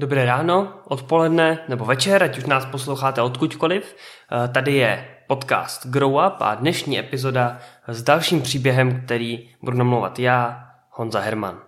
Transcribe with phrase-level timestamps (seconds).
[0.00, 3.84] Dobré ráno, odpoledne nebo večer, ať už nás posloucháte odkudkoliv.
[3.84, 10.18] Eh, tady je podcast Grow Up a dnešní epizoda s dalším příběhem, který budu namlouvat
[10.18, 11.58] já, Honza Herman.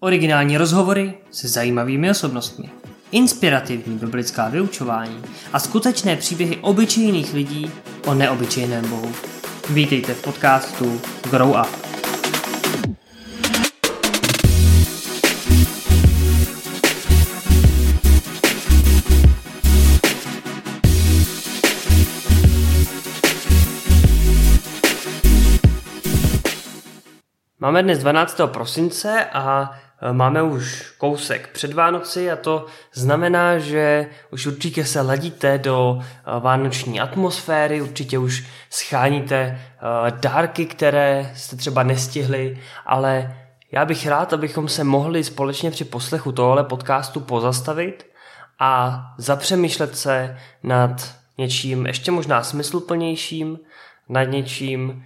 [0.00, 2.70] Originální rozhovory se zajímavými osobnostmi,
[3.12, 5.22] inspirativní biblická vyučování
[5.52, 7.70] a skutečné příběhy obyčejných lidí
[8.06, 9.12] o neobyčejném Bohu.
[9.70, 11.93] Vítejte v podcastu Grow Up.
[27.64, 28.40] Máme dnes 12.
[28.46, 35.00] prosince a e, máme už kousek před Vánoci a to znamená, že už určitě se
[35.00, 39.60] ladíte do e, vánoční atmosféry, určitě už scháníte e,
[40.10, 43.36] dárky, které jste třeba nestihli, ale
[43.72, 48.06] já bych rád, abychom se mohli společně při poslechu tohle podcastu pozastavit
[48.58, 53.58] a zapřemýšlet se nad něčím ještě možná smysluplnějším,
[54.08, 55.04] nad něčím,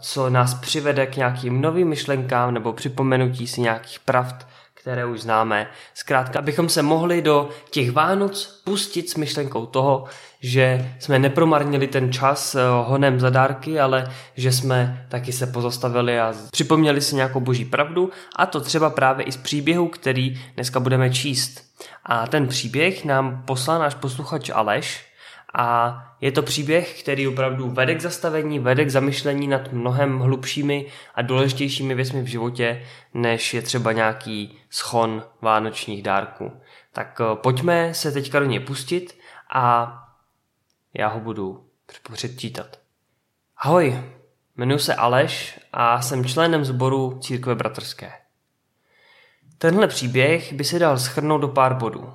[0.00, 5.66] co nás přivede k nějakým novým myšlenkám nebo připomenutí si nějakých pravd, které už známe.
[5.94, 10.04] Zkrátka, abychom se mohli do těch Vánoc pustit s myšlenkou toho,
[10.40, 16.20] že jsme nepromarnili ten čas eh, honem za dárky, ale že jsme taky se pozastavili
[16.20, 20.80] a připomněli si nějakou boží pravdu a to třeba právě i z příběhu, který dneska
[20.80, 21.64] budeme číst.
[22.04, 25.06] A ten příběh nám poslal náš posluchač Aleš,
[25.58, 30.86] a je to příběh, který opravdu vede k zastavení, vede k zamyšlení nad mnohem hlubšími
[31.14, 32.82] a důležitějšími věcmi v životě,
[33.14, 36.52] než je třeba nějaký schon vánočních dárků.
[36.92, 39.18] Tak eh, pojďme se teďka do něj pustit
[39.54, 39.92] a
[40.94, 41.66] já ho budu
[42.12, 42.80] předčítat.
[43.56, 44.02] Ahoj,
[44.56, 48.12] jmenuji se Aleš a jsem členem sboru Církve bratrské.
[49.58, 52.14] Tenhle příběh by se dal schrnout do pár bodů.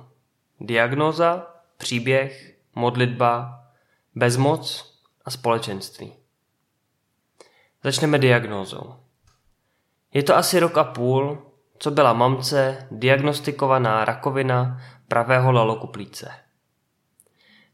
[0.60, 1.46] Diagnóza,
[1.76, 3.64] příběh, modlitba,
[4.14, 6.16] bezmoc a společenství.
[7.84, 8.94] Začneme diagnózou.
[10.14, 16.30] Je to asi rok a půl, co byla mamce diagnostikovaná rakovina pravého lalokuplíce.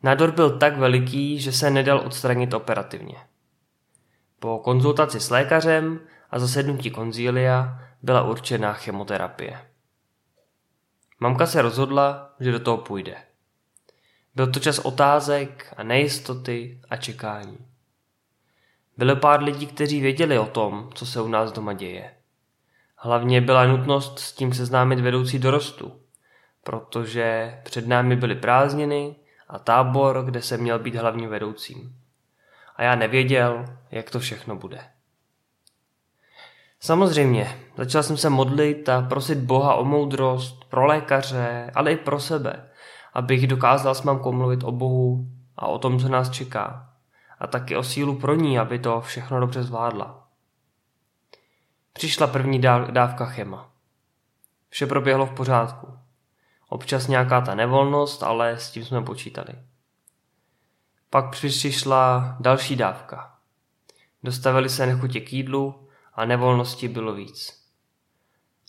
[0.02, 3.16] Nádor byl tak veliký, že se nedal odstranit operativně.
[4.38, 9.68] Po konzultaci s lékařem a zasednutí konzília byla určená chemoterapie.
[11.20, 13.16] Mamka se rozhodla, že do toho půjde.
[14.38, 17.58] Byl to čas otázek a nejistoty a čekání.
[18.96, 22.14] Bylo pár lidí, kteří věděli o tom, co se u nás doma děje.
[22.96, 26.00] Hlavně byla nutnost s tím seznámit vedoucí dorostu,
[26.64, 29.16] protože před námi byly prázdniny
[29.48, 31.96] a tábor, kde se měl být hlavním vedoucím.
[32.76, 34.80] A já nevěděl, jak to všechno bude.
[36.80, 42.20] Samozřejmě, začal jsem se modlit a prosit Boha o moudrost pro lékaře, ale i pro
[42.20, 42.68] sebe,
[43.18, 46.92] abych dokázal s mamkou mluvit o Bohu a o tom, co nás čeká.
[47.38, 50.28] A taky o sílu pro ní, aby to všechno dobře zvládla.
[51.92, 53.70] Přišla první dávka chema.
[54.68, 55.98] Vše proběhlo v pořádku.
[56.68, 59.54] Občas nějaká ta nevolnost, ale s tím jsme počítali.
[61.10, 63.34] Pak přišla další dávka.
[64.22, 67.64] Dostavili se nechutě k jídlu a nevolnosti bylo víc.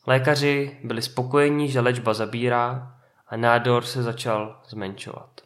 [0.07, 2.98] Lékaři byli spokojení, že léčba zabírá
[3.29, 5.41] a nádor se začal zmenšovat.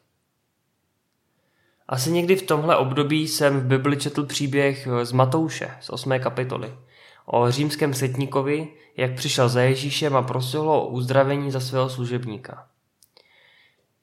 [1.87, 6.19] Asi někdy v tomhle období jsem v Bibli četl příběh z Matouše z 8.
[6.19, 6.77] kapitoly
[7.25, 8.67] o římském setníkovi,
[8.97, 12.67] jak přišel za Ježíšem a prosil ho o uzdravení za svého služebníka.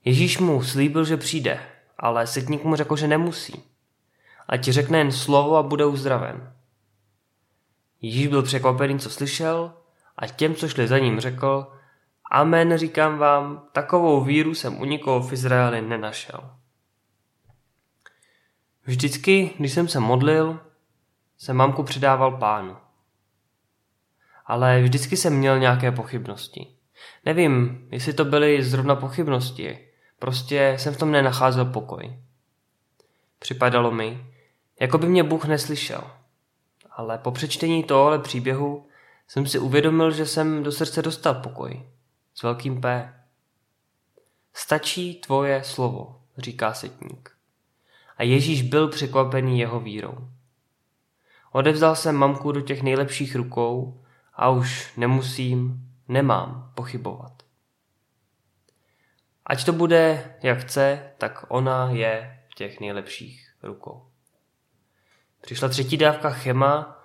[0.04, 1.60] Ježíš mu slíbil, že přijde,
[1.98, 3.62] ale setník mu řekl, že nemusí.
[4.48, 6.52] Ať řekne jen slovo a bude uzdraven.
[8.02, 9.72] Ježíš byl překvapený, co slyšel
[10.16, 11.72] a těm, co šli za ním, řekl,
[12.32, 16.50] Amen, říkám vám, takovou víru jsem u nikoho v Izraeli nenašel.
[18.84, 20.60] Vždycky, když jsem se modlil,
[21.38, 22.76] jsem mamku předával pánu.
[24.46, 26.66] Ale vždycky jsem měl nějaké pochybnosti.
[27.24, 29.78] Nevím, jestli to byly zrovna pochybnosti,
[30.18, 32.18] prostě jsem v tom nenacházel pokoj.
[33.38, 34.26] Připadalo mi,
[34.80, 36.10] jako by mě Bůh neslyšel.
[36.90, 38.88] Ale po přečtení tohohle příběhu
[39.28, 41.86] jsem si uvědomil, že jsem do srdce dostal pokoj
[42.40, 43.14] s velkým P.
[44.52, 47.36] Stačí tvoje slovo, říká setník.
[48.16, 50.28] A Ježíš byl překvapený jeho vírou.
[51.52, 54.04] Odevzal jsem mamku do těch nejlepších rukou
[54.34, 57.42] a už nemusím, nemám pochybovat.
[59.46, 64.06] Ať to bude jak chce, tak ona je v těch nejlepších rukou.
[65.40, 66.98] Přišla třetí dávka chema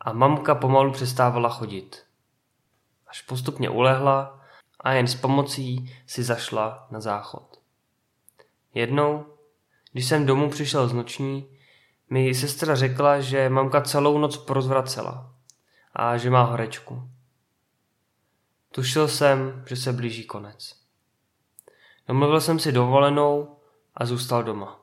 [0.00, 2.06] a mamka pomalu přestávala chodit.
[3.06, 4.39] Až postupně ulehla
[4.80, 7.60] a jen s pomocí si zašla na záchod.
[8.74, 9.26] Jednou,
[9.92, 11.56] když jsem domů přišel z noční,
[12.10, 15.34] mi sestra řekla, že mamka celou noc prozvracela
[15.92, 17.10] a že má horečku.
[18.72, 20.76] Tušil jsem, že se blíží konec.
[22.08, 23.56] Domluvil jsem si dovolenou
[23.94, 24.80] a zůstal doma.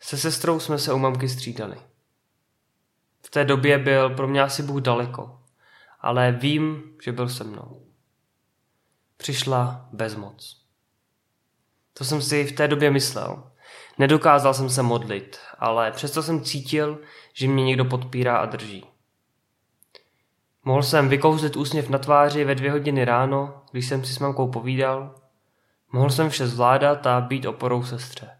[0.00, 1.76] Se sestrou jsme se u mamky střídali.
[3.22, 5.40] V té době byl pro mě asi Bůh daleko,
[6.04, 7.86] ale vím, že byl se mnou.
[9.16, 10.64] Přišla bezmoc.
[11.98, 13.50] To jsem si v té době myslel.
[13.98, 17.00] Nedokázal jsem se modlit, ale přesto jsem cítil,
[17.32, 18.84] že mě někdo podpírá a drží.
[20.64, 24.48] Mohl jsem vykouzlit úsměv na tváři ve dvě hodiny ráno, když jsem si s mamkou
[24.48, 25.14] povídal.
[25.92, 28.30] Mohl jsem vše zvládat a být oporou sestře.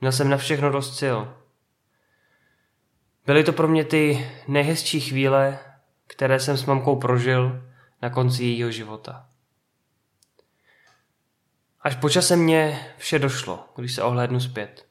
[0.00, 1.18] Měl jsem na všechno dost sil.
[3.26, 5.58] Byly to pro mě ty nejhezčí chvíle,
[6.12, 7.62] které jsem s mamkou prožil
[8.02, 9.28] na konci jejího života.
[11.80, 14.86] Až po čase mě vše došlo, když se ohlédnu zpět.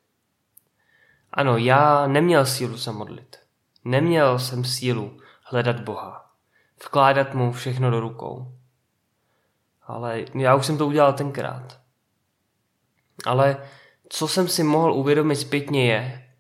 [1.32, 3.40] Ano, já neměl sílu se modlit.
[3.86, 6.32] Neměl jsem sílu hledat Boha.
[6.86, 8.58] Vkládat mu všechno do rukou.
[9.84, 11.82] Ale já už jsem to udělal tenkrát.
[13.26, 13.68] Ale
[14.10, 16.32] co jsem si mohl uvědomit zpětně je,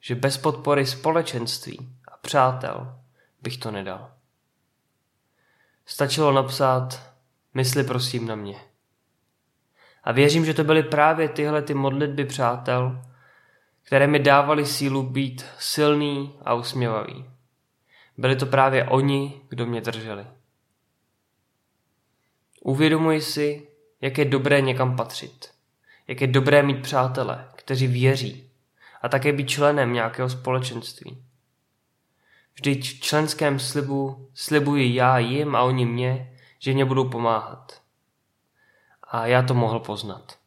[0.00, 2.97] že bez podpory společenství a přátel
[3.42, 4.12] bych to nedal.
[5.86, 7.12] Stačilo napsat,
[7.54, 8.60] mysli prosím na mě.
[10.04, 13.04] A věřím, že to byly právě tyhle ty modlitby přátel,
[13.82, 17.30] které mi dávaly sílu být silný a usměvavý.
[18.16, 20.26] Byli to právě oni, kdo mě drželi.
[22.62, 23.68] Uvědomuji si,
[24.00, 25.50] jak je dobré někam patřit.
[26.08, 28.50] Jak je dobré mít přátele, kteří věří.
[29.02, 31.24] A také být členem nějakého společenství.
[32.58, 37.82] Vždyť v členském slibu slibuji já jim a oni mě, že mě budou pomáhat.
[39.02, 40.38] A já to mohl poznat.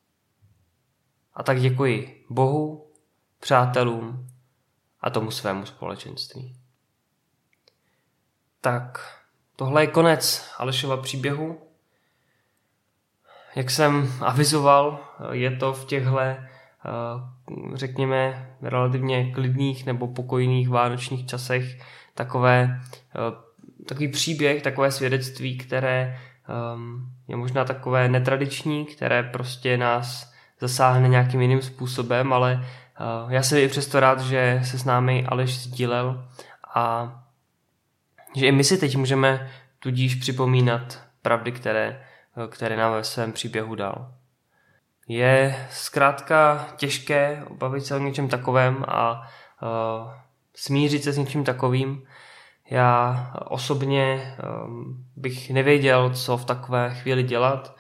[1.34, 2.92] A tak děkuji Bohu,
[3.40, 4.28] přátelům
[5.02, 6.56] a tomu svému společenství.
[8.62, 9.18] Tak
[9.56, 11.68] tohle je konec Alešova příběhu.
[13.56, 15.00] Jak jsem avizoval,
[15.32, 16.18] je to v těchto,
[17.74, 21.82] řekněme, relativně klidných nebo pokojných vánočních časech
[22.14, 22.82] takové,
[23.16, 26.20] eh, takový příběh, takové svědectví, které
[26.74, 33.44] ehm, je možná takové netradiční, které prostě nás zasáhne nějakým jiným způsobem, ale eh, já
[33.44, 36.28] jsem i přesto rád, že se s námi Aleš sdílel
[36.76, 37.18] a
[38.36, 42.04] že i my si teď můžeme tudíž připomínat pravdy, které,
[42.50, 44.21] které nám ve svém příběhu dal.
[45.08, 50.12] Je zkrátka těžké obavit se o něčem takovém a uh,
[50.56, 52.04] smířit se s něčím takovým.
[52.70, 57.76] Já osobně um, bych nevěděl, co v takové chvíli dělat.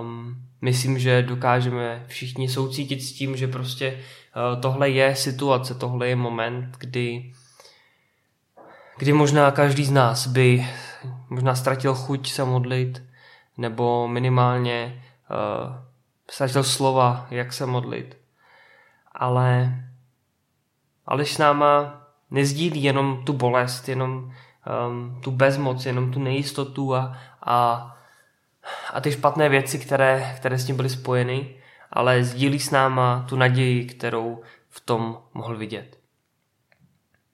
[0.00, 6.08] Um, myslím, že dokážeme všichni soucítit s tím, že prostě uh, tohle je situace, tohle
[6.08, 7.32] je moment, kdy
[8.98, 10.66] kdy možná každý z nás by
[11.30, 13.02] možná ztratil chuť se modlit,
[13.56, 15.89] nebo minimálně uh,
[16.30, 18.16] ztratil slova, jak se modlit.
[19.12, 19.74] Ale
[21.10, 24.32] Aleš s náma nezdílí jenom tu bolest, jenom
[24.88, 27.96] um, tu bezmoc, jenom tu nejistotu a, a,
[28.92, 31.56] a ty špatné věci, které, které s tím byly spojeny,
[31.90, 35.98] ale sdílí s náma tu naději, kterou v tom mohl vidět.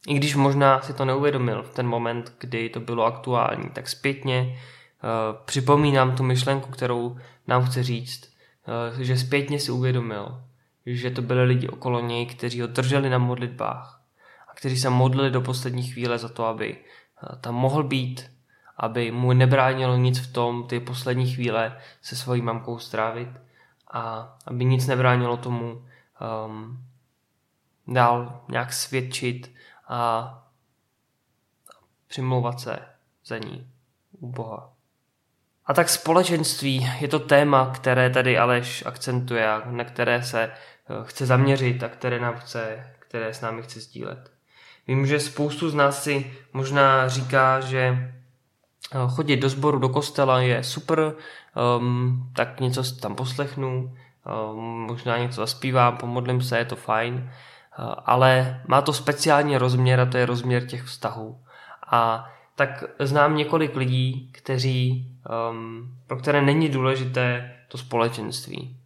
[0.08, 4.40] I když možná si to neuvědomil v ten moment, kdy to bylo aktuální, tak zpětně
[4.42, 8.35] uh, připomínám tu myšlenku, kterou nám chce říct,
[8.98, 10.44] že zpětně si uvědomil,
[10.86, 14.02] že to byly lidi okolo něj, kteří ho drželi na modlitbách
[14.48, 18.30] a kteří se modlili do poslední chvíle za to, aby uh, tam mohl být,
[18.76, 23.28] aby mu nebránilo nic v tom ty poslední chvíle se svojí mamkou strávit
[23.90, 25.84] a aby nic nebránilo tomu
[26.46, 26.84] um,
[27.86, 29.54] dál nějak svědčit
[29.88, 30.32] a
[32.06, 32.78] přimlouvat se
[33.24, 33.70] za ní
[34.20, 34.75] u Boha.
[35.66, 40.50] A tak společenství je to téma, které tady Aleš akcentuje a na které se eh,
[41.02, 44.30] chce zaměřit a které nám chce, které s námi chce sdílet.
[44.88, 47.78] Vím, že spoustu z nás si možná říká, že
[48.92, 51.14] eh, chodit do sboru, do kostela je super,
[51.78, 53.96] um, tak něco tam poslechnu,
[54.52, 57.30] um, možná něco zaspívám, pomodlím se, je to fajn,
[58.04, 61.40] ale má to speciální rozměr a to je rozměr těch vztahů.
[61.90, 65.10] A tak znám několik lidí, kteří,
[65.50, 68.76] um, pro které není důležité to společenství,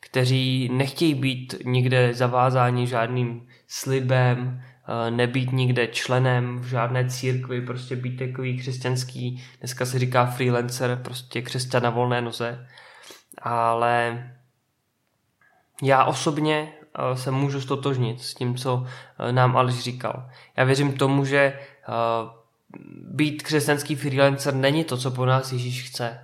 [0.00, 4.62] kteří nechtějí být nikde zavázáni žádným slibem,
[5.10, 11.42] nebýt nikde členem v žádné církvi, prostě být takový křesťanský, dneska se říká freelancer, prostě
[11.42, 12.68] křesťan na volné noze.
[13.42, 14.24] Ale
[15.82, 18.86] já osobně eh, se můžu stotožnit s tím, co
[19.18, 20.30] eh, nám Aleš říkal.
[20.56, 21.58] Já věřím tomu, že eh,
[23.10, 26.18] být křesťanský freelancer není to, co po nás Ježíš chce.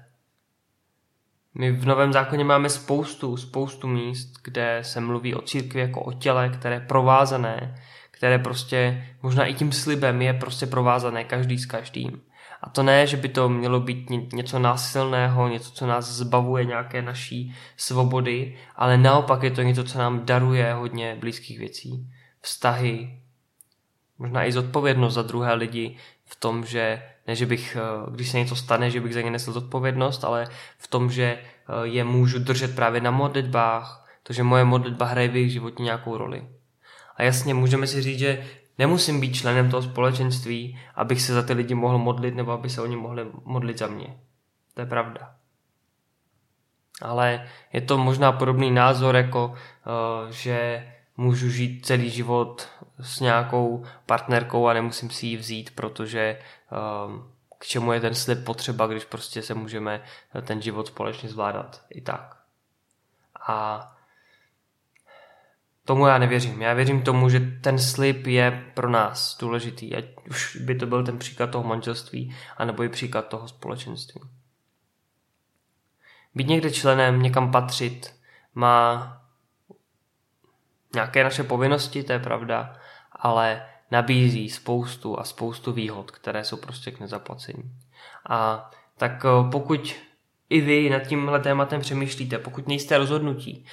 [1.54, 6.12] My v Novém zákoně máme spoustu, spoustu míst, kde se mluví o církvi jako o
[6.12, 7.74] těle, které je provázané,
[8.10, 12.20] které prostě možná i tím slibem je prostě provázané každý s každým.
[12.62, 17.02] A to ne, že by to mělo být něco násilného, něco, co nás zbavuje nějaké
[17.02, 22.10] naší svobody, ale naopak je to něco, co nám daruje hodně blízkých věcí.
[22.40, 23.20] Vztahy,
[24.18, 25.96] možná i zodpovědnost za druhé lidi
[26.32, 29.30] v tom, že ne, že bych, eh, když se něco stane, že bych za ně
[29.30, 30.46] nesl zodpovědnost, ale
[30.78, 31.40] v tom, že eh,
[31.82, 36.16] je můžu držet právě na modlitbách, to, že moje modlitba hraje v jejich životě nějakou
[36.16, 36.48] roli.
[37.16, 38.44] A jasně, můžeme si říct, že
[38.78, 42.82] nemusím být členem toho společenství, abych se za ty lidi mohl modlit nebo aby se
[42.82, 44.16] oni mohli modlit za mě.
[44.74, 45.34] To je pravda.
[47.02, 52.68] Ale je to možná podobný názor, jako uh, že můžu žít celý život
[53.00, 56.38] s nějakou partnerkou a nemusím si ji vzít, protože
[57.06, 60.04] um, k čemu je ten slib potřeba, když prostě se můžeme
[60.42, 62.36] ten život společně zvládat i tak.
[63.48, 63.88] A
[65.84, 66.62] tomu já nevěřím.
[66.62, 71.04] Já věřím tomu, že ten slib je pro nás důležitý, ať už by to byl
[71.04, 74.20] ten příklad toho manželství, anebo i příklad toho společenství.
[76.34, 78.14] Být někde členem, někam patřit,
[78.54, 79.21] má
[80.94, 82.76] nějaké naše povinnosti, to je pravda,
[83.12, 87.62] ale nabízí spoustu a spoustu výhod, které jsou prostě k nezaplacení.
[88.28, 89.94] A tak eh, pokud
[90.52, 93.64] i vy nad tímhle tématem přemýšlíte, pokud nejste rozhodnutí,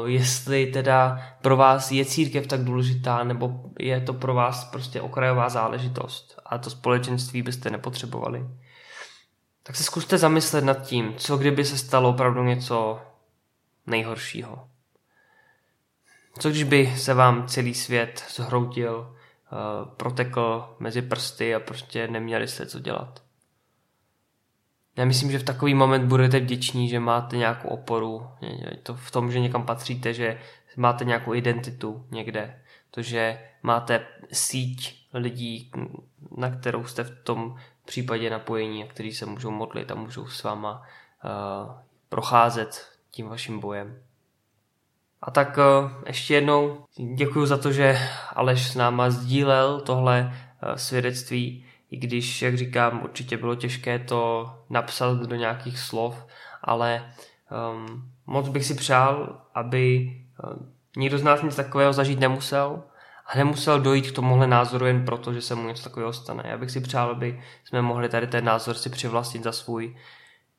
[0.00, 5.00] uh, jestli teda pro vás je církev tak důležitá, nebo je to pro vás prostě
[5.00, 8.46] okrajová záležitost a to společenství byste nepotřebovali,
[9.62, 13.00] tak se zkuste zamyslet nad tím, co kdyby se stalo opravdu něco
[13.86, 14.68] nejhoršího.
[16.38, 19.16] Co když by se vám celý svět zhroutil,
[19.52, 23.22] uh, protekl mezi prsty a prostě neměli jste co dělat.
[24.96, 28.28] Já myslím, že v takový moment budete vděční, že máte nějakou oporu,
[28.82, 30.40] to v tom, že někam patříte, že
[30.76, 35.70] máte nějakou identitu někde, to, že máte síť lidí,
[36.36, 40.42] na kterou jste v tom případě napojení a kteří se můžou modlit a můžou s
[40.42, 40.82] váma
[41.24, 41.72] uh,
[42.08, 44.02] procházet tím vaším bojem.
[45.22, 46.84] A tak uh, ještě jednou
[47.16, 47.98] děkuji za to, že
[48.34, 50.32] Aleš s náma sdílel tohle
[50.62, 56.26] uh, svědectví i když, jak říkám, určitě bylo těžké to napsat do nějakých slov,
[56.62, 57.12] ale
[57.72, 62.82] um, moc bych si přál, aby um, nikdo z nás nic takového zažít nemusel
[63.26, 66.42] a nemusel dojít k tomuhle názoru jen proto, že se mu něco takového stane.
[66.46, 69.96] Já bych si přál, aby jsme mohli tady ten názor si přivlastnit za svůj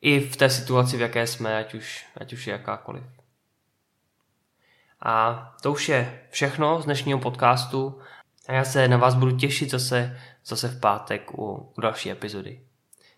[0.01, 3.03] i v té situaci, v jaké jsme, ať už, ať už je jakákoliv.
[5.01, 7.99] A to už je všechno z dnešního podcastu
[8.47, 12.59] a já se na vás budu těšit zase zase v pátek u, u další epizody.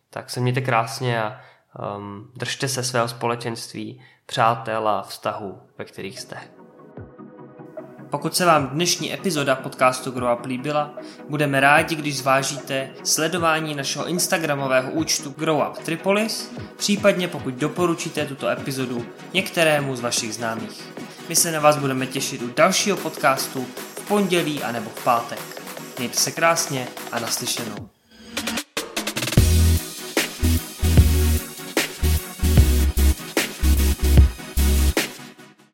[0.10, 1.42] Tak se mějte krásně a
[1.98, 6.38] um, držte se svého společenství, přátel a vztahu, ve kterých jste.
[8.10, 10.94] Pokud se vám dnešní epizoda podcastu Grow Up líbila,
[11.30, 18.50] budeme rádi, když zvážíte sledování našeho instagramového účtu Grow Up Tripolis, případně pokud doporučíte tuto
[18.50, 20.94] epizodu některému z vašich známých.
[21.32, 25.62] My se na vás budeme těšit u dalšího podcastu v pondělí anebo v pátek.
[25.98, 27.90] Mějte se krásně a naslyšenou.